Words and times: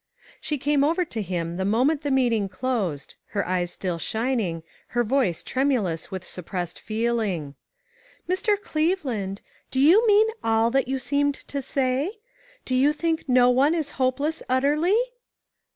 I 0.29 0.33
SHE 0.41 0.57
came 0.57 0.83
over 0.83 1.05
to 1.05 1.21
him 1.21 1.57
the 1.57 1.63
moment 1.63 2.01
the 2.01 2.09
meeting 2.09 2.49
closed, 2.49 3.13
her 3.37 3.47
eyes 3.47 3.69
still 3.71 3.99
shining, 3.99 4.63
her 4.97 5.03
voice 5.03 5.43
tremulous 5.43 6.09
with 6.09 6.25
suppressed 6.25 6.79
feeling. 6.79 7.53
"Mr. 8.27 8.59
Cleveland, 8.59 9.41
do 9.69 9.79
you 9.79 10.07
mean 10.07 10.25
all 10.43 10.71
that 10.71 10.87
you 10.87 10.97
seemed 10.97 11.35
to 11.35 11.61
say? 11.61 12.17
Do 12.65 12.73
you 12.73 12.93
think 12.93 13.25
no 13.29 13.51
one 13.51 13.75
is 13.75 13.91
hopeless 14.01 14.41
utterly 14.49 14.97